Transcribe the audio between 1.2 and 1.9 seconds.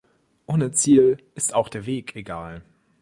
ist auch der